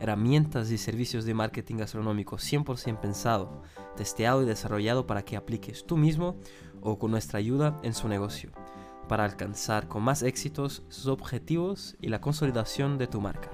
herramientas 0.00 0.70
y 0.70 0.78
servicios 0.78 1.24
de 1.24 1.34
marketing 1.34 1.76
gastronómico 1.76 2.36
100% 2.36 3.00
pensado, 3.00 3.62
testeado 3.96 4.42
y 4.42 4.46
desarrollado 4.46 5.06
para 5.06 5.24
que 5.24 5.36
apliques 5.36 5.84
tú 5.86 5.96
mismo 5.96 6.36
o 6.80 6.98
con 6.98 7.10
nuestra 7.10 7.38
ayuda 7.38 7.78
en 7.82 7.94
su 7.94 8.08
negocio, 8.08 8.50
para 9.08 9.24
alcanzar 9.24 9.86
con 9.86 10.02
más 10.02 10.22
éxitos 10.22 10.82
sus 10.88 11.06
objetivos 11.06 11.96
y 12.00 12.08
la 12.08 12.20
consolidación 12.20 12.98
de 12.98 13.06
tu 13.06 13.20
marca. 13.20 13.50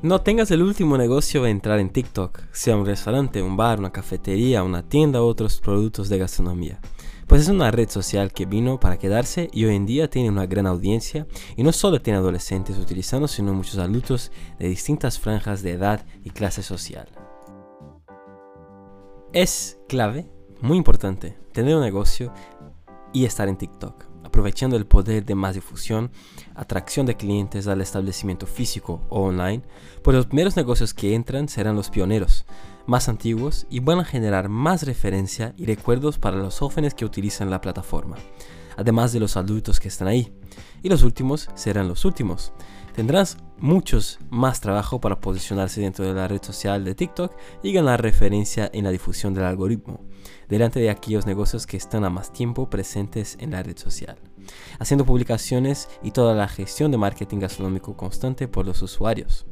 No 0.00 0.20
tengas 0.20 0.50
el 0.52 0.62
último 0.62 0.96
negocio 0.96 1.42
de 1.42 1.50
entrar 1.50 1.80
en 1.80 1.90
TikTok, 1.90 2.42
sea 2.52 2.76
un 2.76 2.86
restaurante, 2.86 3.42
un 3.42 3.56
bar, 3.56 3.80
una 3.80 3.90
cafetería, 3.90 4.62
una 4.62 4.88
tienda 4.88 5.20
u 5.20 5.24
otros 5.24 5.60
productos 5.60 6.08
de 6.08 6.18
gastronomía. 6.18 6.80
Pues 7.28 7.42
es 7.42 7.48
una 7.48 7.70
red 7.70 7.90
social 7.90 8.32
que 8.32 8.46
vino 8.46 8.80
para 8.80 8.96
quedarse 8.96 9.50
y 9.52 9.66
hoy 9.66 9.76
en 9.76 9.84
día 9.84 10.08
tiene 10.08 10.30
una 10.30 10.46
gran 10.46 10.66
audiencia 10.66 11.26
y 11.56 11.62
no 11.62 11.72
solo 11.72 12.00
tiene 12.00 12.18
adolescentes 12.18 12.78
utilizando, 12.78 13.28
sino 13.28 13.52
muchos 13.52 13.76
adultos 13.76 14.32
de 14.58 14.68
distintas 14.68 15.18
franjas 15.18 15.62
de 15.62 15.72
edad 15.72 16.06
y 16.24 16.30
clase 16.30 16.62
social. 16.62 17.06
Es 19.34 19.78
clave, 19.88 20.32
muy 20.62 20.78
importante, 20.78 21.36
tener 21.52 21.76
un 21.76 21.82
negocio 21.82 22.32
y 23.12 23.26
estar 23.26 23.46
en 23.46 23.58
TikTok 23.58 24.07
aprovechando 24.38 24.76
el 24.76 24.86
poder 24.86 25.24
de 25.24 25.34
más 25.34 25.56
difusión, 25.56 26.12
atracción 26.54 27.06
de 27.06 27.16
clientes 27.16 27.66
al 27.66 27.80
establecimiento 27.80 28.46
físico 28.46 29.00
o 29.08 29.22
online, 29.22 29.64
pues 30.04 30.16
los 30.16 30.26
primeros 30.26 30.56
negocios 30.56 30.94
que 30.94 31.16
entran 31.16 31.48
serán 31.48 31.74
los 31.74 31.90
pioneros, 31.90 32.46
más 32.86 33.08
antiguos 33.08 33.66
y 33.68 33.80
van 33.80 33.98
a 33.98 34.04
generar 34.04 34.48
más 34.48 34.84
referencia 34.84 35.54
y 35.56 35.66
recuerdos 35.66 36.20
para 36.20 36.36
los 36.36 36.56
jóvenes 36.56 36.94
que 36.94 37.04
utilizan 37.04 37.50
la 37.50 37.60
plataforma, 37.60 38.14
además 38.76 39.12
de 39.12 39.18
los 39.18 39.36
adultos 39.36 39.80
que 39.80 39.88
están 39.88 40.06
ahí. 40.06 40.32
Y 40.84 40.88
los 40.88 41.02
últimos 41.02 41.48
serán 41.56 41.88
los 41.88 42.04
últimos. 42.04 42.52
Tendrás 42.98 43.36
muchos 43.60 44.18
más 44.28 44.60
trabajo 44.60 45.00
para 45.00 45.20
posicionarse 45.20 45.80
dentro 45.80 46.04
de 46.04 46.14
la 46.14 46.26
red 46.26 46.42
social 46.42 46.84
de 46.84 46.96
TikTok 46.96 47.32
y 47.62 47.72
ganar 47.72 48.02
referencia 48.02 48.68
en 48.72 48.82
la 48.82 48.90
difusión 48.90 49.34
del 49.34 49.44
algoritmo, 49.44 50.00
delante 50.48 50.80
de 50.80 50.90
aquellos 50.90 51.24
negocios 51.24 51.64
que 51.64 51.76
están 51.76 52.02
a 52.02 52.10
más 52.10 52.32
tiempo 52.32 52.68
presentes 52.68 53.36
en 53.38 53.52
la 53.52 53.62
red 53.62 53.78
social, 53.78 54.18
haciendo 54.80 55.04
publicaciones 55.04 55.88
y 56.02 56.10
toda 56.10 56.34
la 56.34 56.48
gestión 56.48 56.90
de 56.90 56.98
marketing 56.98 57.38
gastronómico 57.38 57.96
constante 57.96 58.48
por 58.48 58.66
los 58.66 58.82
usuarios. 58.82 59.46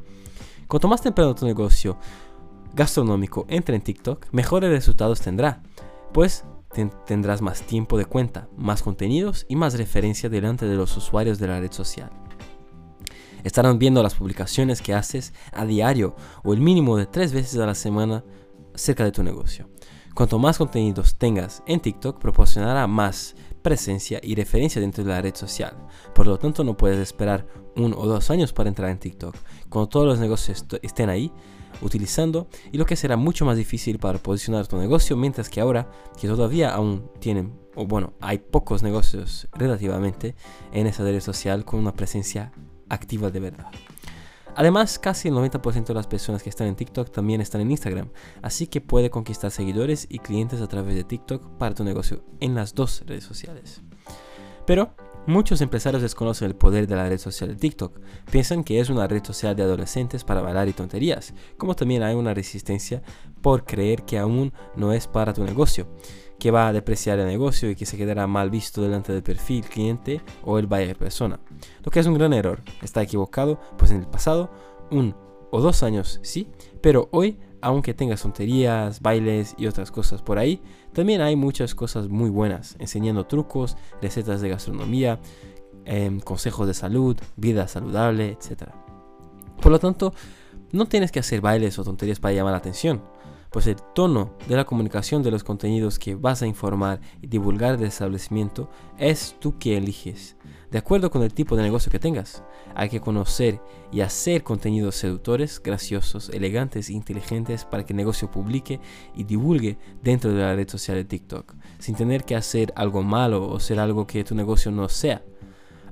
Cuanto 0.67 0.89
más 0.89 0.99
temprano 0.99 1.33
tu 1.33 1.45
negocio 1.45 1.97
gastronómico 2.73 3.45
entre 3.47 3.77
en 3.77 3.81
TikTok, 3.81 4.25
mejores 4.33 4.71
resultados 4.71 5.21
tendrá, 5.21 5.63
pues 6.11 6.43
tendrás 7.05 7.41
más 7.41 7.61
tiempo 7.61 7.97
de 7.97 8.03
cuenta, 8.03 8.49
más 8.57 8.83
contenidos 8.83 9.45
y 9.47 9.55
más 9.55 9.77
referencia 9.77 10.27
delante 10.27 10.65
de 10.65 10.75
los 10.75 10.97
usuarios 10.97 11.39
de 11.39 11.47
la 11.47 11.61
red 11.61 11.71
social. 11.71 12.11
Estarán 13.47 13.79
viendo 13.79 14.03
las 14.03 14.15
publicaciones 14.15 14.81
que 14.81 14.93
haces 14.93 15.31
a 15.53 15.65
diario 15.65 16.17
o 16.43 16.53
el 16.53 16.59
mínimo 16.59 16.97
de 16.97 17.05
tres 17.05 17.31
veces 17.31 17.57
a 17.57 17.65
la 17.65 17.75
semana 17.75 18.25
cerca 18.75 19.05
de 19.05 19.13
tu 19.13 19.23
negocio. 19.23 19.69
Cuanto 20.13 20.37
más 20.37 20.57
contenidos 20.57 21.15
tengas 21.15 21.63
en 21.65 21.79
TikTok, 21.79 22.19
proporcionará 22.19 22.87
más 22.87 23.37
presencia 23.61 24.19
y 24.21 24.35
referencia 24.35 24.81
dentro 24.81 25.05
de 25.05 25.11
la 25.11 25.21
red 25.21 25.33
social. 25.33 25.77
Por 26.13 26.27
lo 26.27 26.37
tanto, 26.37 26.65
no 26.65 26.75
puedes 26.75 26.99
esperar 26.99 27.47
uno 27.77 27.97
o 27.97 28.05
dos 28.05 28.29
años 28.31 28.51
para 28.51 28.67
entrar 28.67 28.89
en 28.89 28.99
TikTok. 28.99 29.33
Cuando 29.69 29.87
todos 29.87 30.05
los 30.05 30.19
negocios 30.19 30.65
estén 30.81 31.09
ahí, 31.09 31.31
utilizando, 31.81 32.49
y 32.73 32.77
lo 32.77 32.85
que 32.85 32.97
será 32.97 33.15
mucho 33.15 33.45
más 33.45 33.55
difícil 33.55 33.97
para 33.97 34.19
posicionar 34.19 34.67
tu 34.67 34.75
negocio, 34.75 35.15
mientras 35.15 35.47
que 35.47 35.61
ahora, 35.61 35.89
que 36.19 36.27
todavía 36.27 36.75
aún 36.75 37.09
tienen, 37.19 37.53
o 37.75 37.85
bueno, 37.85 38.11
hay 38.19 38.39
pocos 38.39 38.83
negocios 38.83 39.47
relativamente 39.53 40.35
en 40.73 40.85
esa 40.87 41.03
red 41.03 41.21
social 41.21 41.63
con 41.63 41.79
una 41.79 41.93
presencia 41.93 42.51
activa 42.89 43.29
de 43.31 43.39
verdad. 43.39 43.67
Además, 44.55 44.97
casi 44.97 45.27
el 45.27 45.35
90% 45.35 45.85
de 45.85 45.93
las 45.93 46.07
personas 46.07 46.41
que 46.41 46.49
están 46.49 46.65
en 46.65 46.75
TikTok 46.75 47.11
también 47.11 47.41
están 47.41 47.61
en 47.61 47.69
Instagram, 47.69 48.09
así 48.41 48.65
que 48.65 48.81
puede 48.81 49.11
conquistar 49.11 49.51
seguidores 49.51 50.07
y 50.09 50.17
clientes 50.17 50.61
a 50.61 50.67
través 50.67 50.95
de 50.95 51.03
TikTok 51.03 51.57
para 51.59 51.75
tu 51.75 51.83
negocio 51.83 52.23
en 52.39 52.55
las 52.55 52.73
dos 52.73 53.03
redes 53.05 53.23
sociales. 53.23 53.83
Pero 54.65 54.95
muchos 55.27 55.61
empresarios 55.61 56.01
desconocen 56.01 56.47
el 56.47 56.55
poder 56.55 56.87
de 56.87 56.95
la 56.95 57.07
red 57.07 57.19
social 57.19 57.49
de 57.49 57.55
TikTok, 57.55 57.99
piensan 58.31 58.63
que 58.63 58.79
es 58.79 58.89
una 58.89 59.05
red 59.07 59.23
social 59.23 59.55
de 59.55 59.61
adolescentes 59.61 60.23
para 60.23 60.41
bailar 60.41 60.67
y 60.67 60.73
tonterías, 60.73 61.35
como 61.57 61.75
también 61.75 62.01
hay 62.01 62.15
una 62.15 62.33
resistencia 62.33 63.03
por 63.43 63.63
creer 63.63 64.05
que 64.05 64.17
aún 64.17 64.53
no 64.75 64.91
es 64.91 65.05
para 65.05 65.33
tu 65.33 65.43
negocio 65.43 65.87
que 66.39 66.51
va 66.51 66.67
a 66.67 66.73
depreciar 66.73 67.19
el 67.19 67.27
negocio 67.27 67.69
y 67.69 67.75
que 67.75 67.85
se 67.85 67.97
quedará 67.97 68.27
mal 68.27 68.49
visto 68.49 68.81
delante 68.81 69.11
del 69.11 69.23
perfil 69.23 69.65
cliente 69.65 70.21
o 70.43 70.59
el 70.59 70.67
buyer 70.67 70.95
persona. 70.95 71.39
Lo 71.83 71.91
que 71.91 71.99
es 71.99 72.05
un 72.05 72.13
gran 72.13 72.33
error. 72.33 72.61
Está 72.81 73.01
equivocado, 73.01 73.59
pues 73.77 73.91
en 73.91 73.99
el 74.01 74.07
pasado, 74.07 74.51
un 74.91 75.15
o 75.49 75.61
dos 75.61 75.81
años 75.83 76.19
sí, 76.23 76.49
pero 76.81 77.09
hoy, 77.11 77.39
aunque 77.61 77.93
tengas 77.93 78.21
tonterías, 78.21 79.01
bailes 79.01 79.55
y 79.57 79.67
otras 79.67 79.91
cosas 79.91 80.21
por 80.21 80.37
ahí, 80.37 80.61
también 80.93 81.21
hay 81.21 81.35
muchas 81.35 81.73
cosas 81.73 82.09
muy 82.09 82.29
buenas, 82.29 82.75
enseñando 82.79 83.25
trucos, 83.25 83.77
recetas 84.01 84.41
de 84.41 84.49
gastronomía, 84.49 85.19
em, 85.85 86.19
consejos 86.19 86.67
de 86.67 86.73
salud, 86.73 87.17
vida 87.37 87.67
saludable, 87.67 88.31
etc. 88.31 88.71
Por 89.61 89.71
lo 89.71 89.79
tanto, 89.79 90.13
no 90.71 90.85
tienes 90.85 91.11
que 91.11 91.19
hacer 91.19 91.39
bailes 91.39 91.79
o 91.79 91.83
tonterías 91.83 92.19
para 92.19 92.33
llamar 92.33 92.51
la 92.51 92.57
atención 92.57 93.01
pues 93.57 93.65
el 93.65 93.77
tono 93.95 94.35
de 94.47 94.55
la 94.55 94.65
comunicación 94.65 95.23
de 95.23 95.31
los 95.31 95.43
contenidos 95.43 95.97
que 95.97 96.13
vas 96.13 96.43
a 96.43 96.45
informar 96.45 97.01
y 97.23 97.25
divulgar 97.25 97.79
del 97.79 97.87
establecimiento 97.87 98.69
es 98.99 99.35
tú 99.39 99.57
que 99.57 99.75
eliges, 99.75 100.37
de 100.69 100.77
acuerdo 100.77 101.09
con 101.09 101.23
el 101.23 101.33
tipo 101.33 101.55
de 101.55 101.63
negocio 101.63 101.91
que 101.91 101.97
tengas. 101.97 102.43
Hay 102.75 102.87
que 102.89 103.01
conocer 103.01 103.59
y 103.91 104.01
hacer 104.01 104.43
contenidos 104.43 104.93
seductores, 104.97 105.59
graciosos, 105.59 106.29
elegantes 106.29 106.91
e 106.91 106.93
inteligentes 106.93 107.65
para 107.65 107.83
que 107.83 107.93
el 107.93 107.97
negocio 107.97 108.29
publique 108.29 108.79
y 109.15 109.23
divulgue 109.23 109.79
dentro 110.03 110.31
de 110.31 110.39
la 110.39 110.53
red 110.53 110.69
social 110.69 110.95
de 110.97 111.05
TikTok, 111.05 111.55
sin 111.79 111.95
tener 111.95 112.25
que 112.25 112.35
hacer 112.35 112.71
algo 112.75 113.01
malo 113.01 113.49
o 113.49 113.59
ser 113.59 113.79
algo 113.79 114.05
que 114.05 114.23
tu 114.23 114.35
negocio 114.35 114.69
no 114.69 114.87
sea. 114.87 115.23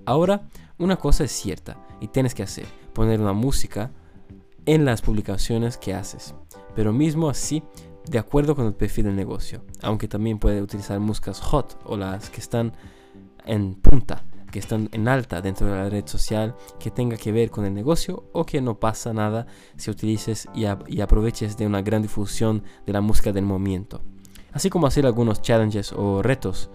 Ahora, 0.06 0.48
una 0.78 0.98
cosa 0.98 1.24
es 1.24 1.32
cierta 1.32 1.84
y 2.00 2.10
tienes 2.10 2.36
que 2.36 2.44
hacer, 2.44 2.68
poner 2.94 3.20
una 3.20 3.34
música 3.34 3.90
en 4.68 4.86
las 4.86 5.02
publicaciones 5.02 5.78
que 5.78 5.96
haces 5.96 6.36
pero 6.76 6.94
mismo 6.94 7.30
así 7.30 7.64
de 8.08 8.20
acuerdo 8.20 8.56
con 8.56 8.68
el 8.68 8.74
perfil 8.74 9.06
del 9.06 9.16
negocio, 9.16 9.64
aunque 9.82 10.08
también 10.08 10.38
puede 10.38 10.62
utilizar 10.62 11.00
músicas 11.00 11.40
hot 11.40 11.80
o 11.86 11.98
las 11.98 12.30
que 12.30 12.40
están 12.40 12.74
en 13.46 13.76
punta, 13.76 14.24
que 14.52 14.60
están 14.60 14.90
en 14.92 15.08
alta 15.08 15.42
dentro 15.42 15.68
de 15.68 15.74
la 15.74 15.90
red 15.90 16.06
social, 16.06 16.56
que 16.80 16.92
tenga 16.92 17.18
que 17.18 17.32
ver 17.32 17.50
con 17.50 17.66
el 17.66 17.74
negocio 17.74 18.26
o 18.32 18.46
que 18.46 18.62
no 18.62 18.80
pasa 18.80 19.14
nada 19.14 19.48
si 19.76 19.90
utilices 19.90 20.48
y, 20.54 20.66
y 20.88 21.02
aproveches 21.02 21.58
de 21.58 21.66
una 21.66 21.82
gran 21.82 22.02
difusión 22.02 22.64
de 22.86 22.94
la 22.94 23.02
música 23.02 23.32
del 23.32 23.46
momento. 23.46 24.02
Así 24.52 24.70
como 24.70 24.88
hacer 24.88 25.06
algunos 25.06 25.42
challenges 25.42 25.92
o 25.92 26.22
retos 26.22 26.70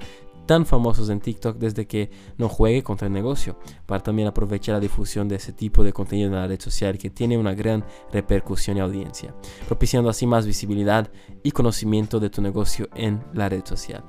tan 0.51 0.67
famosos 0.67 1.09
en 1.11 1.21
TikTok 1.21 1.59
desde 1.59 1.87
que 1.87 2.11
no 2.37 2.49
juegue 2.49 2.83
contra 2.83 3.07
el 3.07 3.13
negocio, 3.13 3.57
para 3.87 4.03
también 4.03 4.27
aprovechar 4.27 4.75
la 4.75 4.81
difusión 4.81 5.29
de 5.29 5.37
ese 5.37 5.53
tipo 5.53 5.85
de 5.85 5.93
contenido 5.93 6.27
en 6.27 6.35
la 6.35 6.49
red 6.49 6.61
social 6.61 6.99
que 6.99 7.09
tiene 7.09 7.39
una 7.39 7.55
gran 7.55 7.85
repercusión 8.13 8.77
y 8.77 8.81
audiencia, 8.81 9.33
propiciando 9.69 10.11
así 10.11 10.27
más 10.27 10.47
visibilidad 10.47 11.09
y 11.45 11.53
conocimiento 11.53 12.19
de 12.19 12.31
tu 12.31 12.43
negocio 12.43 12.89
en 12.97 13.23
la 13.33 13.49
red 13.49 13.65
social. 13.65 14.03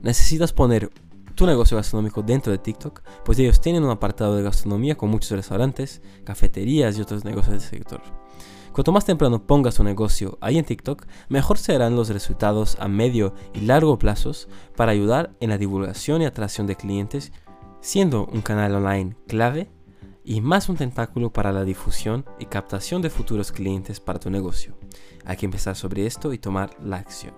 Necesitas 0.00 0.52
poner 0.52 0.92
tu 1.40 1.46
negocio 1.46 1.78
gastronómico 1.78 2.22
dentro 2.22 2.52
de 2.52 2.58
TikTok, 2.58 3.00
pues 3.24 3.38
ellos 3.38 3.62
tienen 3.62 3.82
un 3.82 3.88
apartado 3.88 4.36
de 4.36 4.42
gastronomía 4.42 4.98
con 4.98 5.08
muchos 5.08 5.30
restaurantes, 5.30 6.02
cafeterías 6.22 6.98
y 6.98 7.00
otros 7.00 7.24
negocios 7.24 7.52
del 7.52 7.60
sector. 7.62 8.02
Cuanto 8.74 8.92
más 8.92 9.06
temprano 9.06 9.46
pongas 9.46 9.76
tu 9.76 9.82
negocio 9.82 10.36
ahí 10.42 10.58
en 10.58 10.66
TikTok, 10.66 11.06
mejor 11.30 11.56
serán 11.56 11.96
los 11.96 12.10
resultados 12.10 12.76
a 12.78 12.88
medio 12.88 13.32
y 13.54 13.60
largo 13.62 13.98
plazos 13.98 14.48
para 14.76 14.92
ayudar 14.92 15.34
en 15.40 15.48
la 15.48 15.56
divulgación 15.56 16.20
y 16.20 16.26
atracción 16.26 16.66
de 16.66 16.76
clientes, 16.76 17.32
siendo 17.80 18.26
un 18.26 18.42
canal 18.42 18.74
online 18.74 19.16
clave 19.26 19.70
y 20.22 20.42
más 20.42 20.68
un 20.68 20.76
tentáculo 20.76 21.32
para 21.32 21.52
la 21.52 21.64
difusión 21.64 22.26
y 22.38 22.44
captación 22.44 23.00
de 23.00 23.08
futuros 23.08 23.50
clientes 23.50 23.98
para 23.98 24.20
tu 24.20 24.28
negocio. 24.28 24.76
Hay 25.24 25.38
que 25.38 25.46
empezar 25.46 25.74
sobre 25.74 26.04
esto 26.04 26.34
y 26.34 26.38
tomar 26.38 26.76
la 26.84 26.96
acción. 26.96 27.32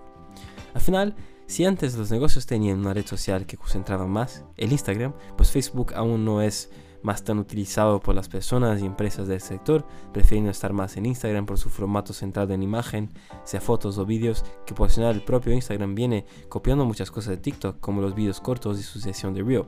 Al 0.74 0.80
final, 0.80 1.14
si 1.52 1.66
antes 1.66 1.98
los 1.98 2.10
negocios 2.10 2.46
tenían 2.46 2.78
una 2.78 2.94
red 2.94 3.04
social 3.04 3.44
que 3.44 3.58
concentraba 3.58 4.06
más, 4.06 4.42
el 4.56 4.72
Instagram, 4.72 5.12
pues 5.36 5.50
Facebook 5.50 5.92
aún 5.94 6.24
no 6.24 6.40
es 6.40 6.70
más 7.02 7.24
tan 7.24 7.38
utilizado 7.38 8.00
por 8.00 8.14
las 8.14 8.30
personas 8.30 8.80
y 8.80 8.86
empresas 8.86 9.28
del 9.28 9.42
sector, 9.42 9.86
prefiriendo 10.14 10.50
estar 10.50 10.72
más 10.72 10.96
en 10.96 11.04
Instagram 11.04 11.44
por 11.44 11.58
su 11.58 11.68
formato 11.68 12.14
centrado 12.14 12.54
en 12.54 12.62
imagen, 12.62 13.10
sea 13.44 13.60
fotos 13.60 13.98
o 13.98 14.06
vídeos, 14.06 14.46
que 14.64 14.72
por 14.72 14.88
el 14.98 15.20
propio 15.20 15.52
Instagram 15.52 15.94
viene 15.94 16.24
copiando 16.48 16.86
muchas 16.86 17.10
cosas 17.10 17.32
de 17.32 17.42
TikTok, 17.42 17.80
como 17.80 18.00
los 18.00 18.14
vídeos 18.14 18.40
cortos 18.40 18.80
y 18.80 18.82
su 18.82 18.98
sesión 18.98 19.34
de 19.34 19.42
Reel, 19.42 19.66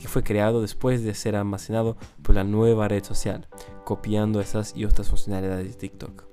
que 0.00 0.08
fue 0.08 0.24
creado 0.24 0.60
después 0.60 1.04
de 1.04 1.14
ser 1.14 1.36
almacenado 1.36 1.96
por 2.22 2.34
la 2.34 2.42
nueva 2.42 2.88
red 2.88 3.04
social, 3.04 3.46
copiando 3.84 4.40
esas 4.40 4.74
y 4.74 4.86
otras 4.86 5.08
funcionalidades 5.08 5.68
de 5.68 5.74
TikTok. 5.74 6.24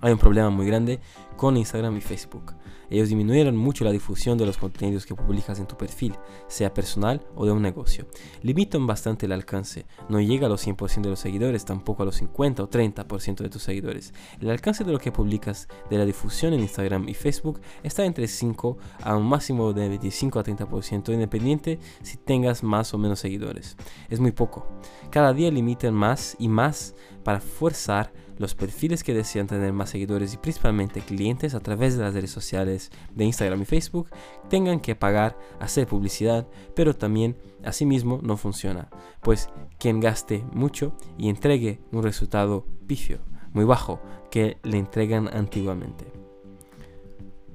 Hay 0.00 0.12
un 0.12 0.18
problema 0.18 0.50
muy 0.50 0.66
grande 0.66 1.00
con 1.36 1.56
Instagram 1.56 1.96
y 1.96 2.00
Facebook. 2.00 2.54
Ellos 2.90 3.08
disminuyeron 3.08 3.56
mucho 3.56 3.84
la 3.84 3.92
difusión 3.92 4.38
de 4.38 4.46
los 4.46 4.58
contenidos 4.58 5.06
que 5.06 5.14
publicas 5.14 5.58
en 5.58 5.66
tu 5.66 5.76
perfil, 5.76 6.14
sea 6.48 6.72
personal 6.72 7.26
o 7.34 7.46
de 7.46 7.52
un 7.52 7.62
negocio. 7.62 8.06
Limitan 8.42 8.86
bastante 8.86 9.26
el 9.26 9.32
alcance. 9.32 9.86
No 10.08 10.20
llega 10.20 10.46
a 10.46 10.50
los 10.50 10.66
100% 10.66 11.02
de 11.02 11.10
los 11.10 11.20
seguidores, 11.20 11.64
tampoco 11.64 12.02
a 12.02 12.06
los 12.06 12.16
50 12.16 12.62
o 12.62 12.70
30% 12.70 13.36
de 13.36 13.48
tus 13.48 13.62
seguidores. 13.62 14.12
El 14.40 14.50
alcance 14.50 14.84
de 14.84 14.92
lo 14.92 14.98
que 14.98 15.12
publicas 15.12 15.68
de 15.90 15.98
la 15.98 16.04
difusión 16.04 16.52
en 16.52 16.60
Instagram 16.60 17.08
y 17.08 17.14
Facebook 17.14 17.60
está 17.82 18.04
entre 18.04 18.28
5 18.28 18.78
a 19.02 19.16
un 19.16 19.26
máximo 19.26 19.72
de 19.72 19.88
25 19.88 20.38
a 20.38 20.44
30% 20.44 21.12
independiente 21.12 21.78
si 22.02 22.16
tengas 22.16 22.62
más 22.62 22.94
o 22.94 22.98
menos 22.98 23.20
seguidores. 23.20 23.76
Es 24.08 24.20
muy 24.20 24.32
poco. 24.32 24.66
Cada 25.10 25.32
día 25.32 25.50
limitan 25.50 25.94
más 25.94 26.36
y 26.38 26.48
más 26.48 26.94
para 27.24 27.40
forzar 27.40 28.12
los 28.38 28.54
perfiles 28.54 29.02
que 29.02 29.14
desean 29.14 29.46
tener 29.46 29.72
más 29.72 29.90
seguidores 29.90 30.34
y 30.34 30.36
principalmente 30.36 31.00
clientes 31.00 31.54
a 31.54 31.60
través 31.60 31.96
de 31.96 32.04
las 32.04 32.14
redes 32.14 32.30
sociales 32.30 32.90
de 33.14 33.24
Instagram 33.24 33.62
y 33.62 33.64
Facebook 33.64 34.10
tengan 34.48 34.80
que 34.80 34.94
pagar, 34.94 35.38
hacer 35.60 35.86
publicidad, 35.86 36.46
pero 36.74 36.94
también 36.94 37.36
asimismo 37.64 38.20
no 38.22 38.36
funciona, 38.36 38.88
pues 39.22 39.48
quien 39.78 40.00
gaste 40.00 40.44
mucho 40.52 40.96
y 41.18 41.28
entregue 41.28 41.80
un 41.92 42.02
resultado 42.02 42.66
pifio, 42.86 43.18
muy 43.52 43.64
bajo, 43.64 44.00
que 44.30 44.58
le 44.62 44.78
entregan 44.78 45.28
antiguamente. 45.34 46.12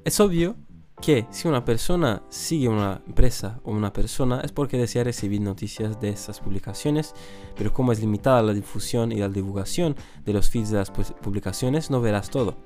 Es 0.04 0.20
obvio 0.20 0.56
que 1.02 1.26
si 1.32 1.48
una 1.48 1.66
persona 1.66 2.22
sigue 2.30 2.70
una 2.70 3.02
empresa 3.08 3.60
o 3.64 3.72
una 3.72 3.92
persona 3.92 4.42
es 4.42 4.52
porque 4.52 4.78
desea 4.78 5.04
recibir 5.04 5.42
noticias 5.42 6.00
de 6.00 6.10
esas 6.10 6.40
publicaciones, 6.40 7.14
pero 7.58 7.74
como 7.74 7.92
es 7.92 8.00
limitada 8.00 8.42
la 8.44 8.54
difusión 8.54 9.12
y 9.12 9.16
la 9.16 9.28
divulgación 9.28 9.96
de 10.24 10.34
los 10.34 10.50
feeds 10.50 10.70
de 10.70 10.78
las 10.78 10.92
publicaciones, 10.92 11.90
no 11.90 12.02
verás 12.02 12.30
todo. 12.30 12.58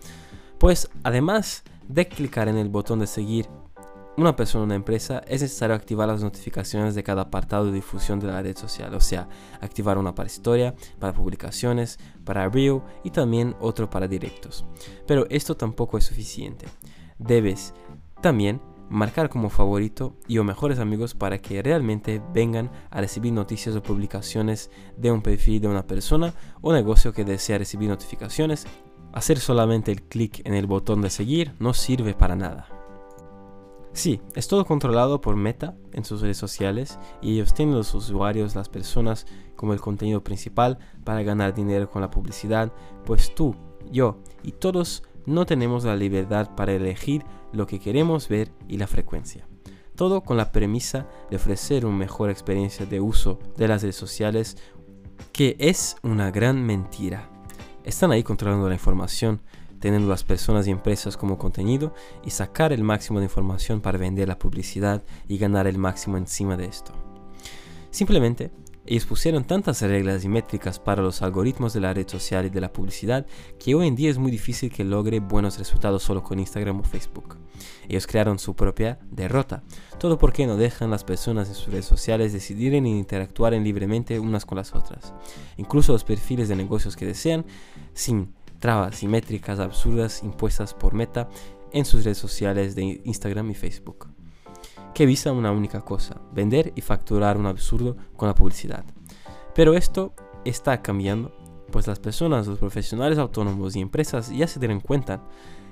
Pues 0.59 0.89
además 1.03 1.63
de 1.87 2.07
clicar 2.07 2.47
en 2.47 2.57
el 2.57 2.69
botón 2.69 2.99
de 2.99 3.07
seguir 3.07 3.47
una 4.17 4.35
persona 4.35 4.63
o 4.63 4.65
una 4.65 4.75
empresa, 4.75 5.21
es 5.27 5.41
necesario 5.41 5.75
activar 5.75 6.07
las 6.07 6.23
notificaciones 6.23 6.95
de 6.95 7.03
cada 7.03 7.23
apartado 7.23 7.65
de 7.65 7.73
difusión 7.73 8.19
de 8.19 8.27
la 8.27 8.41
red 8.41 8.57
social, 8.57 8.93
o 8.93 9.01
sea, 9.01 9.27
activar 9.59 9.97
una 9.97 10.15
para 10.15 10.27
historia, 10.27 10.73
para 10.99 11.13
publicaciones, 11.13 11.99
para 12.23 12.47
reel 12.47 12.81
y 13.03 13.09
también 13.09 13.55
otro 13.59 13.89
para 13.89 14.07
directos. 14.07 14.65
Pero 15.05 15.25
esto 15.29 15.57
tampoco 15.57 15.97
es 15.97 16.05
suficiente. 16.05 16.65
Debes 17.17 17.73
también 18.21 18.61
marcar 18.89 19.29
como 19.29 19.49
favorito 19.49 20.15
y 20.27 20.37
o 20.37 20.43
mejores 20.43 20.79
amigos 20.79 21.15
para 21.15 21.39
que 21.39 21.61
realmente 21.61 22.21
vengan 22.33 22.71
a 22.91 23.01
recibir 23.01 23.33
noticias 23.33 23.75
o 23.75 23.83
publicaciones 23.83 24.69
de 24.97 25.11
un 25.11 25.21
perfil 25.21 25.61
de 25.61 25.67
una 25.67 25.87
persona 25.87 26.33
o 26.61 26.73
negocio 26.73 27.13
que 27.13 27.25
desea 27.25 27.57
recibir 27.57 27.89
notificaciones. 27.89 28.67
Hacer 29.13 29.39
solamente 29.39 29.91
el 29.91 30.03
clic 30.03 30.41
en 30.45 30.53
el 30.53 30.67
botón 30.67 31.01
de 31.01 31.09
seguir 31.09 31.53
no 31.59 31.73
sirve 31.73 32.13
para 32.13 32.35
nada. 32.35 32.67
Sí, 33.93 34.19
es 34.35 34.49
todo 34.49 34.65
controlado 34.65 35.21
por 35.21 35.37
Meta 35.37 35.77
en 35.93 36.03
sus 36.03 36.19
redes 36.19 36.37
sociales 36.37 36.99
y 37.21 37.35
ellos 37.35 37.53
tienen 37.53 37.75
los 37.75 37.95
usuarios, 37.95 38.53
las 38.53 38.67
personas 38.67 39.25
como 39.55 39.71
el 39.71 39.79
contenido 39.79 40.21
principal 40.21 40.79
para 41.05 41.23
ganar 41.23 41.53
dinero 41.53 41.89
con 41.89 42.01
la 42.01 42.11
publicidad, 42.11 42.73
pues 43.05 43.33
tú, 43.33 43.55
yo 43.89 44.17
y 44.43 44.51
todos 44.51 45.03
no 45.25 45.45
tenemos 45.45 45.83
la 45.83 45.95
libertad 45.95 46.55
para 46.55 46.73
elegir 46.73 47.23
lo 47.51 47.67
que 47.67 47.79
queremos 47.79 48.27
ver 48.27 48.51
y 48.67 48.77
la 48.77 48.87
frecuencia. 48.87 49.47
Todo 49.95 50.21
con 50.21 50.37
la 50.37 50.51
premisa 50.51 51.07
de 51.29 51.37
ofrecer 51.37 51.85
una 51.85 51.97
mejor 51.97 52.29
experiencia 52.29 52.85
de 52.85 52.99
uso 52.99 53.39
de 53.55 53.67
las 53.67 53.81
redes 53.81 53.95
sociales, 53.95 54.57
que 55.31 55.55
es 55.59 55.95
una 56.03 56.31
gran 56.31 56.63
mentira. 56.63 57.29
Están 57.83 58.11
ahí 58.11 58.23
controlando 58.23 58.67
la 58.67 58.75
información, 58.75 59.41
teniendo 59.79 60.09
las 60.09 60.23
personas 60.23 60.67
y 60.67 60.71
empresas 60.71 61.15
como 61.15 61.37
contenido 61.37 61.93
y 62.23 62.31
sacar 62.31 62.73
el 62.73 62.83
máximo 62.83 63.19
de 63.19 63.25
información 63.25 63.81
para 63.81 63.97
vender 63.97 64.27
la 64.27 64.39
publicidad 64.39 65.03
y 65.27 65.37
ganar 65.37 65.67
el 65.67 65.77
máximo 65.77 66.17
encima 66.17 66.57
de 66.57 66.65
esto. 66.65 66.91
Simplemente 67.91 68.51
ellos 68.87 69.05
pusieron 69.05 69.45
tantas 69.45 69.81
reglas 69.81 70.23
y 70.23 70.29
métricas 70.29 70.79
para 70.79 71.01
los 71.01 71.21
algoritmos 71.23 71.73
de 71.73 71.79
la 71.79 71.93
red 71.93 72.07
social 72.07 72.45
y 72.45 72.49
de 72.49 72.61
la 72.61 72.71
publicidad 72.71 73.25
que 73.59 73.73
hoy 73.73 73.87
en 73.87 73.95
día 73.95 74.11
es 74.11 74.19
muy 74.19 74.31
difícil 74.31 74.71
que 74.71 74.83
logre 74.83 75.19
buenos 75.19 75.57
resultados 75.57 76.03
solo 76.03 76.23
con 76.23 76.39
Instagram 76.39 76.79
o 76.79 76.83
Facebook. 76.83 77.37
Ellos 77.89 78.05
crearon 78.05 78.37
su 78.37 78.55
propia 78.55 78.99
derrota, 79.09 79.63
todo 79.97 80.19
porque 80.19 80.45
no 80.45 80.55
dejan 80.55 80.91
las 80.91 81.03
personas 81.03 81.47
en 81.47 81.55
sus 81.55 81.67
redes 81.67 81.85
sociales 81.85 82.31
decidir 82.31 82.73
e 82.73 82.77
interactuar 82.77 83.53
libremente 83.53 84.19
unas 84.19 84.45
con 84.45 84.57
las 84.57 84.75
otras. 84.75 85.13
Incluso 85.57 85.93
los 85.93 86.03
perfiles 86.03 86.47
de 86.47 86.55
negocios 86.55 86.95
que 86.95 87.05
desean, 87.05 87.45
sin 87.93 88.33
trabas 88.59 89.01
y 89.01 89.07
métricas 89.07 89.59
absurdas 89.59 90.21
impuestas 90.21 90.73
por 90.73 90.93
Meta 90.93 91.27
en 91.73 91.85
sus 91.85 92.03
redes 92.03 92.19
sociales 92.19 92.75
de 92.75 93.01
Instagram 93.03 93.49
y 93.49 93.55
Facebook 93.55 94.09
que 94.95 95.05
visa 95.05 95.33
una 95.33 95.51
única 95.51 95.81
cosa, 95.81 96.21
vender 96.31 96.71
y 96.73 96.81
facturar 96.81 97.37
un 97.37 97.47
absurdo 97.47 97.97
con 98.15 98.29
la 98.29 98.33
publicidad. 98.33 98.85
Pero 99.53 99.73
esto 99.73 100.15
está 100.45 100.81
cambiando, 100.81 101.35
pues 101.69 101.85
las 101.85 101.99
personas, 101.99 102.47
los 102.47 102.57
profesionales 102.59 103.17
autónomos 103.17 103.75
y 103.75 103.81
empresas 103.81 104.29
ya 104.29 104.47
se 104.47 104.57
tienen 104.57 104.79
cuenta 104.79 105.21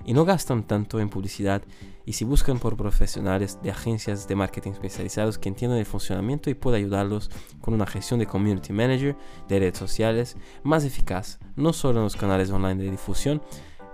y 0.03 0.13
no 0.13 0.25
gastan 0.25 0.67
tanto 0.67 0.99
en 0.99 1.07
publicidad 1.07 1.61
y 2.05 2.11
si 2.13 2.25
buscan 2.25 2.59
por 2.59 2.75
profesionales 2.75 3.59
de 3.63 3.71
agencias 3.71 4.27
de 4.27 4.35
marketing 4.35 4.71
especializados 4.71 5.37
que 5.37 5.47
entiendan 5.47 5.79
el 5.79 5.85
funcionamiento 5.85 6.49
y 6.49 6.53
puedan 6.53 6.81
ayudarlos 6.81 7.31
con 7.61 7.73
una 7.73 7.87
gestión 7.87 8.19
de 8.19 8.27
community 8.27 8.73
manager 8.73 9.15
de 9.47 9.59
redes 9.59 9.77
sociales 9.77 10.35
más 10.63 10.83
eficaz, 10.83 11.39
no 11.55 11.71
solo 11.71 11.99
en 11.99 12.03
los 12.03 12.17
canales 12.17 12.51
online 12.51 12.83
de 12.83 12.91
difusión 12.91 13.41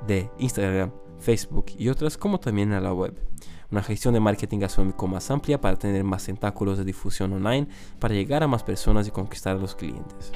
de 0.07 0.31
Instagram, 0.39 0.91
Facebook 1.19 1.67
y 1.77 1.89
otras, 1.89 2.17
como 2.17 2.39
también 2.39 2.73
en 2.73 2.83
la 2.83 2.93
web 2.93 3.29
una 3.71 3.83
gestión 3.83 4.13
de 4.13 4.19
marketing 4.19 4.59
gastronómico 4.59 5.07
más 5.07 5.29
amplia 5.31 5.61
para 5.61 5.77
tener 5.77 6.03
más 6.03 6.25
tentáculos 6.25 6.77
de 6.77 6.85
difusión 6.85 7.33
online, 7.33 7.67
para 7.99 8.13
llegar 8.13 8.43
a 8.43 8.47
más 8.47 8.63
personas 8.63 9.07
y 9.07 9.11
conquistar 9.11 9.55
a 9.55 9.59
los 9.59 9.75
clientes. 9.75 10.31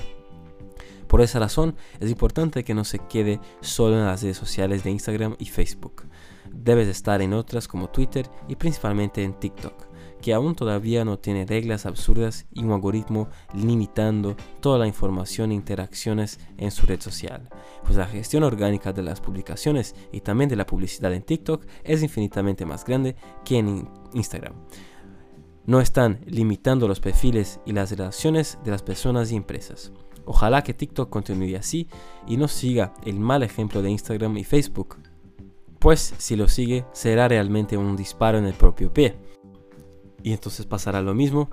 Por 1.07 1.21
esa 1.21 1.39
razón, 1.39 1.75
es 1.99 2.09
importante 2.09 2.63
que 2.63 2.73
no 2.73 2.83
se 2.83 2.99
quede 2.99 3.39
solo 3.61 3.97
en 3.99 4.05
las 4.05 4.23
redes 4.23 4.37
sociales 4.37 4.83
de 4.83 4.91
Instagram 4.91 5.35
y 5.37 5.45
Facebook. 5.45 6.03
Debes 6.51 6.87
estar 6.87 7.21
en 7.21 7.33
otras 7.33 7.67
como 7.67 7.89
Twitter 7.89 8.27
y 8.47 8.55
principalmente 8.55 9.23
en 9.23 9.33
TikTok 9.33 9.92
que 10.23 10.33
aún 10.33 10.55
todavía 10.55 11.03
no 11.03 11.19
tiene 11.19 11.45
reglas 11.45 11.85
absurdas 11.85 12.45
y 12.53 12.63
un 12.63 12.71
algoritmo 12.71 13.27
limitando 13.53 14.37
toda 14.61 14.79
la 14.79 14.87
información 14.87 15.51
e 15.51 15.55
interacciones 15.55 16.39
en 16.57 16.71
su 16.71 16.85
red 16.85 17.01
social, 17.01 17.49
pues 17.83 17.97
la 17.97 18.07
gestión 18.07 18.43
orgánica 18.43 18.93
de 18.93 19.03
las 19.03 19.19
publicaciones 19.19 19.95
y 20.13 20.21
también 20.21 20.49
de 20.49 20.55
la 20.55 20.65
publicidad 20.65 21.13
en 21.13 21.23
TikTok 21.23 21.65
es 21.83 22.01
infinitamente 22.01 22.65
más 22.65 22.85
grande 22.85 23.17
que 23.43 23.57
en 23.57 23.89
Instagram. 24.13 24.53
No 25.65 25.81
están 25.81 26.21
limitando 26.25 26.87
los 26.87 27.01
perfiles 27.01 27.59
y 27.65 27.73
las 27.73 27.91
relaciones 27.91 28.57
de 28.63 28.71
las 28.71 28.81
personas 28.81 29.29
y 29.29 29.35
empresas. 29.35 29.91
Ojalá 30.23 30.63
que 30.63 30.73
TikTok 30.73 31.09
continúe 31.09 31.57
así 31.57 31.89
y 32.27 32.37
no 32.37 32.47
siga 32.47 32.93
el 33.05 33.19
mal 33.19 33.43
ejemplo 33.43 33.81
de 33.81 33.91
Instagram 33.91 34.37
y 34.37 34.45
Facebook, 34.45 34.95
pues 35.79 36.13
si 36.17 36.37
lo 36.37 36.47
sigue 36.47 36.85
será 36.93 37.27
realmente 37.27 37.75
un 37.75 37.97
disparo 37.97 38.37
en 38.37 38.45
el 38.45 38.53
propio 38.53 38.93
pie 38.93 39.17
y 40.23 40.33
entonces 40.33 40.65
pasará 40.65 41.01
lo 41.01 41.13
mismo 41.13 41.49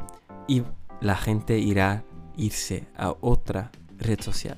y 0.49 0.63
la 1.01 1.17
gente 1.17 1.59
irá 1.59 2.05
irse 2.37 2.87
a 2.97 3.15
otra 3.21 3.71
red 3.99 4.21
social. 4.21 4.57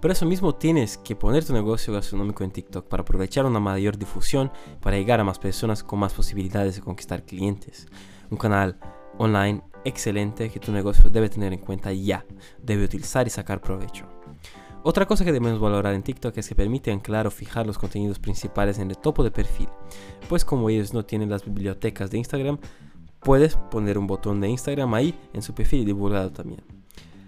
Por 0.00 0.10
eso 0.10 0.24
mismo 0.24 0.54
tienes 0.54 0.96
que 0.96 1.14
poner 1.14 1.44
tu 1.44 1.52
negocio 1.52 1.92
gastronómico 1.92 2.42
en 2.42 2.52
TikTok 2.52 2.88
para 2.88 3.02
aprovechar 3.02 3.44
una 3.44 3.60
mayor 3.60 3.98
difusión, 3.98 4.50
para 4.80 4.96
llegar 4.96 5.20
a 5.20 5.24
más 5.24 5.38
personas 5.38 5.82
con 5.82 5.98
más 5.98 6.14
posibilidades 6.14 6.76
de 6.76 6.80
conquistar 6.80 7.24
clientes. 7.24 7.86
Un 8.30 8.38
canal 8.38 8.78
online 9.18 9.62
excelente 9.84 10.48
que 10.48 10.60
tu 10.60 10.72
negocio 10.72 11.10
debe 11.10 11.28
tener 11.28 11.52
en 11.52 11.60
cuenta 11.60 11.92
ya, 11.92 12.24
debe 12.62 12.84
utilizar 12.84 13.26
y 13.26 13.30
sacar 13.30 13.60
provecho. 13.60 14.19
Otra 14.82 15.04
cosa 15.04 15.26
que 15.26 15.32
debemos 15.32 15.60
valorar 15.60 15.92
en 15.92 16.02
TikTok 16.02 16.38
es 16.38 16.48
que 16.48 16.54
permite 16.54 16.90
anclar 16.90 17.26
o 17.26 17.30
fijar 17.30 17.66
los 17.66 17.76
contenidos 17.76 18.18
principales 18.18 18.78
en 18.78 18.90
el 18.90 18.96
topo 18.96 19.22
de 19.22 19.30
perfil, 19.30 19.68
pues 20.26 20.42
como 20.42 20.70
ellos 20.70 20.94
no 20.94 21.04
tienen 21.04 21.28
las 21.28 21.44
bibliotecas 21.44 22.10
de 22.10 22.16
Instagram, 22.16 22.58
puedes 23.20 23.56
poner 23.56 23.98
un 23.98 24.06
botón 24.06 24.40
de 24.40 24.48
Instagram 24.48 24.94
ahí 24.94 25.14
en 25.34 25.42
su 25.42 25.52
perfil 25.52 25.84
divulgado 25.84 26.30
también. 26.30 26.62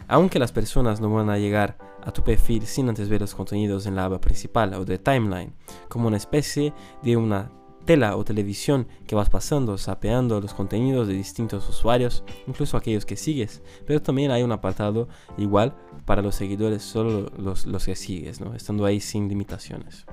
Aunque 0.09 0.39
las 0.39 0.51
personas 0.51 1.03
no 1.03 1.13
van 1.13 1.29
a 1.29 1.37
llegar 1.37 1.77
a 2.03 2.11
tu 2.11 2.25
perfil 2.25 2.65
sin 2.67 2.89
antes 2.89 3.11
ver 3.11 3.21
los 3.21 3.35
contenidos 3.35 3.85
en 3.85 3.97
la 3.97 4.07
aba 4.07 4.19
principal 4.19 4.73
o 4.73 4.87
de 4.87 4.99
timeline, 4.99 5.53
como 5.89 6.09
una 6.09 6.17
especie 6.17 6.73
de 7.03 7.19
una 7.19 7.53
tela 7.85 8.17
o 8.17 8.25
televisión 8.25 8.87
que 9.07 9.15
vas 9.15 9.29
pasando, 9.29 9.77
sapeando 9.79 10.41
los 10.41 10.55
contenidos 10.55 11.09
de 11.09 11.15
distintos 11.15 11.69
usuarios, 11.69 12.25
incluso 12.47 12.77
aquellos 12.77 13.05
que 13.05 13.17
sigues. 13.17 13.63
Pero 13.87 14.01
también 14.01 14.31
hay 14.31 14.43
un 14.43 14.53
apartado 14.53 15.09
igual 15.37 15.75
para 16.05 16.23
los 16.23 16.35
seguidores, 16.35 16.83
solo 16.83 17.31
los, 17.37 17.67
los 17.67 17.85
que 17.85 17.97
sigues, 17.97 18.41
¿no? 18.41 18.55
estando 18.55 18.85
ahí 18.85 19.01
sin 19.01 19.29
limitaciones. 19.29 20.07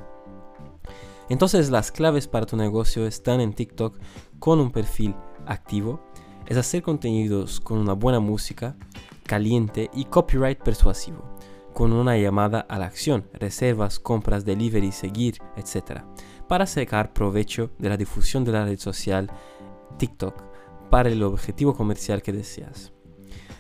Entonces 1.30 1.70
las 1.70 1.92
claves 1.92 2.28
para 2.28 2.46
tu 2.46 2.58
negocio 2.58 3.06
están 3.06 3.40
en 3.40 3.54
TikTok 3.54 3.98
con 4.40 4.60
un 4.60 4.72
perfil 4.72 5.16
activo, 5.46 6.02
es 6.48 6.58
hacer 6.58 6.82
contenidos 6.82 7.60
con 7.60 7.78
una 7.78 7.94
buena 7.94 8.20
música, 8.20 8.76
caliente 9.28 9.92
y 9.94 10.06
copyright 10.06 10.58
persuasivo, 10.58 11.24
con 11.76 11.94
una 11.94 12.18
llamada 12.18 12.62
a 12.62 12.80
la 12.80 12.88
acción, 12.88 13.28
reservas, 13.34 14.00
compras, 14.00 14.44
delivery, 14.44 14.92
seguir, 14.92 15.38
etc 15.56 16.02
para 16.50 16.66
sacar 16.66 17.14
provecho 17.14 17.70
de 17.78 17.90
la 17.90 17.96
difusión 17.96 18.44
de 18.44 18.52
la 18.52 18.66
red 18.66 18.80
social 18.80 19.32
TikTok 19.98 20.44
para 20.90 21.10
el 21.10 21.22
objetivo 21.24 21.76
comercial 21.76 22.24
que 22.24 22.34
deseas. 22.34 22.92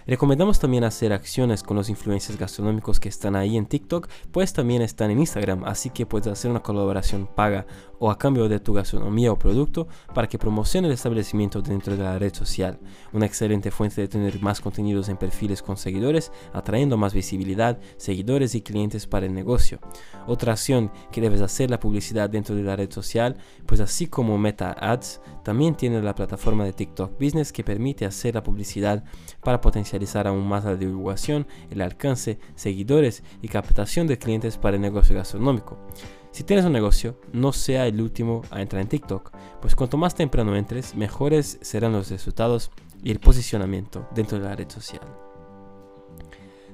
Recomendamos 0.10 0.58
también 0.58 0.84
hacer 0.86 1.14
acciones 1.14 1.62
con 1.62 1.78
los 1.78 1.88
influencers 1.88 2.40
gastronómicos 2.40 3.00
que 3.00 3.10
están 3.10 3.36
ahí 3.36 3.56
en 3.56 3.68
TikTok, 3.68 4.08
pues 4.32 4.54
también 4.54 4.82
están 4.82 5.12
en 5.12 5.20
Instagram, 5.20 5.64
así 5.66 5.92
que 5.92 6.08
puedes 6.08 6.26
hacer 6.26 6.50
una 6.50 6.64
colaboración 6.64 7.28
paga 7.28 7.68
o 8.00 8.10
a 8.10 8.18
cambio 8.18 8.50
de 8.50 8.60
tu 8.60 8.74
gastronomía 8.74 9.32
o 9.32 9.38
producto 9.38 9.88
para 10.16 10.28
que 10.28 10.40
promocione 10.40 10.88
el 10.88 10.96
establecimiento 10.96 11.62
dentro 11.62 11.96
de 11.96 12.04
la 12.04 12.18
red 12.18 12.34
social. 12.34 12.80
Una 13.14 13.28
excelente 13.28 13.70
fuente 13.70 14.02
de 14.02 14.08
tener 14.08 14.42
más 14.42 14.62
contenidos 14.62 15.10
en 15.10 15.18
perfiles 15.18 15.62
con 15.62 15.78
seguidores, 15.78 16.32
atrayendo 16.54 16.98
más 16.98 17.14
visibilidad, 17.14 17.78
seguidores 17.98 18.56
y 18.56 18.62
clientes 18.62 19.06
para 19.06 19.28
el 19.28 19.36
negocio. 19.36 19.80
Otra 20.26 20.54
acción 20.54 20.92
que 21.12 21.22
debes 21.22 21.42
hacer 21.42 21.70
la 21.70 21.80
publicidad 21.80 22.32
dentro 22.32 22.56
de 22.56 22.64
la 22.64 22.76
red 22.76 22.92
social, 22.92 23.38
pues 23.68 23.80
así 23.80 24.08
como 24.08 24.40
Meta 24.40 24.72
Ads, 24.72 25.22
también 25.44 25.76
tiene 25.76 26.02
la 26.02 26.16
plataforma 26.16 26.64
de 26.64 26.74
TikTok 26.74 27.20
Business 27.20 27.54
que 27.54 27.64
permite 27.64 28.06
hacer 28.06 28.34
la 28.34 28.42
publicidad 28.42 29.04
para 29.44 29.62
potencializar 29.62 29.99
aún 30.28 30.48
más 30.48 30.66
la 30.66 30.76
divulgación, 30.76 31.48
el 31.70 31.82
alcance, 31.82 32.40
seguidores 32.56 33.24
y 33.42 33.48
captación 33.48 34.08
de 34.08 34.18
clientes 34.18 34.58
para 34.58 34.76
el 34.76 34.82
negocio 34.82 35.16
gastronómico. 35.16 35.78
Si 36.32 36.44
tienes 36.44 36.66
un 36.66 36.74
negocio, 36.74 37.20
no 37.34 37.54
sea 37.54 37.88
el 37.88 38.00
último 38.02 38.44
a 38.52 38.62
entrar 38.62 38.82
en 38.82 38.88
TikTok, 38.88 39.32
pues 39.62 39.76
cuanto 39.76 39.98
más 39.98 40.16
temprano 40.16 40.56
entres, 40.56 40.96
mejores 40.96 41.58
serán 41.62 41.94
los 41.94 42.10
resultados 42.10 42.72
y 43.04 43.12
el 43.12 43.20
posicionamiento 43.20 44.08
dentro 44.14 44.38
de 44.38 44.46
la 44.46 44.56
red 44.56 44.70
social. 44.70 45.02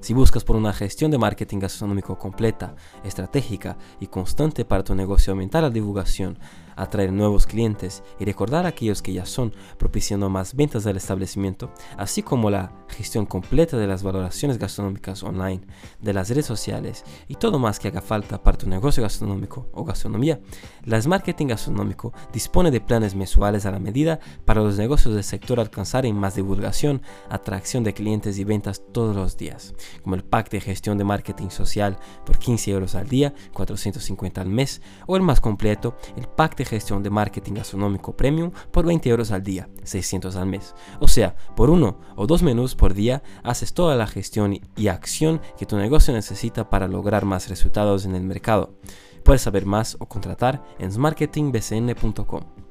Si 0.02 0.14
buscas 0.14 0.44
por 0.44 0.56
una 0.56 0.72
gestión 0.72 1.10
de 1.10 1.18
marketing 1.18 1.58
gastronómico 1.58 2.18
completa, 2.20 2.76
estratégica 3.04 3.78
y 4.00 4.08
constante 4.08 4.64
para 4.64 4.84
tu 4.84 4.94
negocio, 4.94 5.32
aumentar 5.32 5.64
la 5.64 5.72
divulgación, 5.72 6.38
atraer 6.76 7.12
nuevos 7.12 7.46
clientes 7.46 8.04
y 8.20 8.26
recordar 8.26 8.66
a 8.66 8.70
aquellos 8.70 9.02
que 9.02 9.14
ya 9.14 9.26
son, 9.26 9.54
propiciando 9.78 10.30
más 10.30 10.56
ventas 10.56 10.84
del 10.84 10.98
establecimiento, 10.98 11.72
así 11.98 12.24
como 12.24 12.50
la 12.50 12.72
gestión 12.90 13.26
completa 13.26 13.78
de 13.78 13.88
las 13.88 14.04
valoraciones 14.04 14.58
gastronómicas 14.58 15.24
online, 15.24 15.62
de 16.00 16.14
las 16.14 16.30
redes 16.30 16.46
sociales 16.46 17.04
y 17.28 17.36
todo 17.36 17.60
más 17.60 17.80
que 17.80 17.88
haga 17.88 18.02
falta 18.02 18.42
para 18.42 18.58
tu 18.58 18.68
negocio 18.68 19.04
gastronómico 19.04 19.70
o 19.74 19.84
gastronomía. 19.84 20.40
Las 20.84 21.08
Marketing 21.08 21.48
Gastronómico 21.48 22.14
dispone 22.32 22.72
de 22.72 22.82
planes 22.82 23.16
mensuales 23.16 23.66
a 23.66 23.72
la 23.72 23.80
medida 23.80 24.20
para 24.46 24.62
los 24.62 24.78
negocios 24.78 25.14
del 25.14 25.24
sector 25.24 25.60
alcanzar 25.60 26.06
en 26.06 26.16
más 26.16 26.36
divulgación, 26.36 27.02
atracción 27.30 27.84
de 27.84 27.94
clientes 27.94 28.38
y 28.38 28.44
ventas 28.44 28.82
todos 28.92 29.16
los 29.16 29.38
días, 29.38 29.74
como 30.04 30.16
el 30.16 30.24
pack 30.24 30.50
de 30.50 30.62
gestión 30.62 30.98
de 30.98 31.04
marketing 31.04 31.50
social 31.50 31.98
por 32.26 32.38
15 32.38 32.72
euros 32.72 32.96
al 32.96 33.08
día, 33.08 33.34
450 33.54 34.42
al 34.42 34.50
mes, 34.50 34.82
o 35.08 35.16
el 35.16 35.22
más 35.22 35.42
completo, 35.42 35.98
el 36.18 36.28
pack 36.28 36.56
gestión 36.66 37.04
de 37.04 37.10
marketing 37.10 37.54
gastronómico 37.54 38.16
premium 38.16 38.52
por 38.72 38.86
20 38.86 39.10
euros 39.10 39.32
al 39.32 39.44
día, 39.44 39.70
600 39.84 40.36
al 40.36 40.48
mes. 40.48 40.76
O 41.00 41.08
sea, 41.08 41.36
por 41.56 41.70
uno 41.70 42.00
o 42.16 42.28
dos 42.28 42.44
menús 42.44 42.76
por 42.76 42.94
día 42.94 43.24
haces 43.44 43.74
toda 43.74 43.96
la 43.96 44.08
gestión 44.08 44.60
y 44.76 44.88
acción 44.88 45.42
que 45.58 45.66
tu 45.66 45.78
negocio 45.78 46.14
necesita 46.14 46.70
para 46.70 46.88
lograr 46.88 47.26
más 47.26 47.50
resultados 47.50 48.06
en 48.06 48.16
el 48.16 48.24
mercado. 48.24 48.76
Puedes 49.24 49.42
saber 49.42 49.66
más 49.66 49.96
o 50.00 50.08
contratar 50.08 50.64
en 50.80 50.92
smarketingbcn.com. 50.92 52.65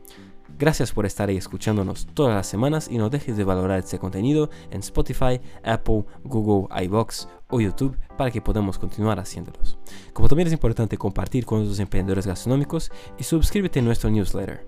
Gracias 0.56 0.92
por 0.92 1.04
estar 1.04 1.28
ahí 1.28 1.36
escuchándonos 1.36 2.06
todas 2.14 2.34
las 2.34 2.46
semanas 2.46 2.88
y 2.90 2.98
no 2.98 3.10
dejes 3.10 3.36
de 3.36 3.44
valorar 3.44 3.80
este 3.80 3.98
contenido 3.98 4.50
en 4.70 4.80
Spotify, 4.80 5.40
Apple, 5.64 6.04
Google, 6.22 6.68
iBox 6.84 7.28
o 7.48 7.60
YouTube 7.60 7.98
para 8.16 8.30
que 8.30 8.40
podamos 8.40 8.78
continuar 8.78 9.18
haciéndolos. 9.18 9.78
Como 10.12 10.28
también 10.28 10.46
es 10.46 10.52
importante 10.52 10.96
compartir 10.96 11.44
con 11.44 11.62
otros 11.62 11.80
emprendedores 11.80 12.26
gastronómicos 12.26 12.92
y 13.18 13.24
suscríbete 13.24 13.80
a 13.80 13.82
nuestro 13.82 14.10
newsletter. 14.10 14.66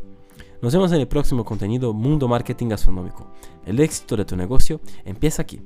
Nos 0.60 0.72
vemos 0.72 0.90
en 0.92 1.00
el 1.00 1.08
próximo 1.08 1.44
contenido 1.44 1.92
Mundo 1.92 2.26
Marketing 2.26 2.68
Gastronómico. 2.68 3.30
El 3.64 3.78
éxito 3.78 4.16
de 4.16 4.24
tu 4.24 4.36
negocio 4.36 4.80
empieza 5.04 5.42
aquí. 5.42 5.60